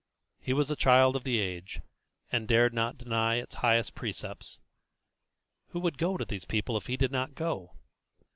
He 0.39 0.51
was 0.51 0.71
a 0.71 0.75
child 0.75 1.15
of 1.15 1.23
the 1.23 1.37
age, 1.37 1.79
and 2.31 2.47
dared 2.47 2.73
not 2.73 2.97
deny 2.97 3.35
its 3.35 3.53
highest 3.53 3.93
precepts. 3.93 4.59
Who 5.73 5.79
would 5.81 5.99
go 5.99 6.17
to 6.17 6.25
these 6.25 6.43
people 6.45 6.75
if 6.75 6.87
he 6.87 6.97
did 6.97 7.11
not 7.11 7.35
go? 7.35 7.75